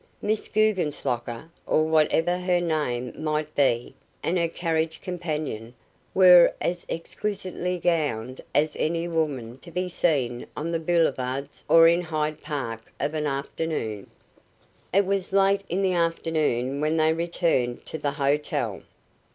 [0.19, 3.93] Miss Guggenslocker or whatever her name might be
[4.23, 5.75] and her carriage companion
[6.15, 12.01] were as exquisitely gowned as any women to be seen on the boulevards or in
[12.01, 14.09] Hyde Park of an afternoon.
[14.91, 18.81] It was late in the afternoon when they returned to the hotel.